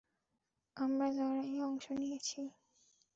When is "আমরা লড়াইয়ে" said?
0.77-1.59